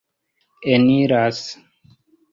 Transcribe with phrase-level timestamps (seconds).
[0.75, 1.45] eniras